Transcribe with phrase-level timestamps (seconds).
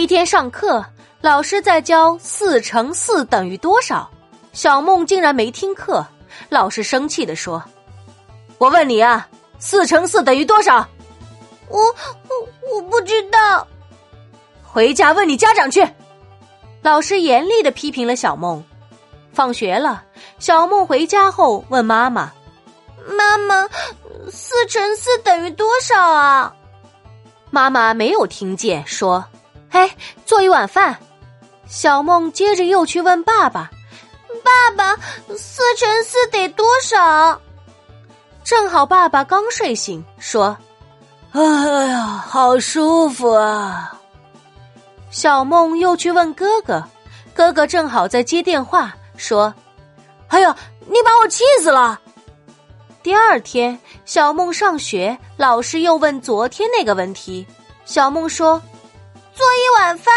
[0.00, 0.82] 一天上课，
[1.20, 4.10] 老师在教四乘四等于多少，
[4.54, 6.02] 小梦竟然没听课。
[6.48, 7.62] 老师生气的说
[8.56, 9.28] ：“我问你啊，
[9.58, 10.88] 四乘四等于多少？”
[11.68, 13.66] 我我我不知道。
[14.64, 15.86] 回家问你家长去。
[16.80, 18.64] 老师严厉的批评了小梦。
[19.34, 20.04] 放学了，
[20.38, 22.32] 小梦回家后问妈妈
[23.18, 23.68] ：“妈妈，
[24.30, 26.54] 四乘四等于多少啊？”
[27.50, 29.22] 妈妈没有听见，说
[29.72, 29.94] ：“哎，
[30.24, 30.96] 做一碗饭。”
[31.68, 33.70] 小梦接着又去问爸爸
[34.44, 34.96] ：“爸爸，
[35.36, 37.40] 四乘四得多少？”
[38.44, 40.56] 正好爸爸刚睡醒，说
[41.32, 41.40] ：“哎
[41.86, 43.98] 呀，好舒服啊！”
[45.10, 46.82] 小梦又去问哥哥，
[47.34, 49.54] 哥哥正好在接电话，说
[50.28, 50.54] ：“哎呀，
[50.86, 52.00] 你把我气死了！”
[53.02, 57.46] 第二天，小梦上学，老师又问昨天那个问题。
[57.84, 58.71] 小梦说：“做一碗
[59.98, 60.12] 饭。”